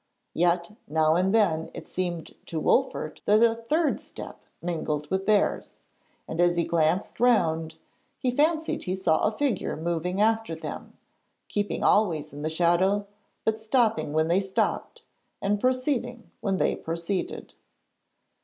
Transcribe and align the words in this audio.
Yet, 0.33 0.71
now 0.87 1.13
and 1.13 1.31
then 1.31 1.69
it 1.75 1.87
seemed 1.87 2.33
to 2.47 2.59
Wolfert 2.59 3.21
that 3.25 3.43
a 3.43 3.53
third 3.53 3.99
step 4.01 4.45
mingled 4.59 5.07
with 5.11 5.27
theirs, 5.27 5.75
and 6.27 6.41
as 6.41 6.57
he 6.57 6.63
glanced 6.63 7.19
round 7.19 7.75
he 8.17 8.31
fancied 8.31 8.85
he 8.85 8.95
saw 8.95 9.21
a 9.21 9.31
figure 9.31 9.77
moving 9.77 10.19
after 10.19 10.55
them, 10.55 10.97
keeping 11.49 11.83
always 11.83 12.33
in 12.33 12.41
the 12.41 12.49
shadow 12.49 13.05
but 13.45 13.59
stopping 13.59 14.11
when 14.11 14.27
they 14.27 14.39
stopped, 14.41 15.03
and 15.39 15.59
proceeding 15.61 16.31
when 16.39 16.57
they 16.57 16.75
proceeded. 16.75 17.53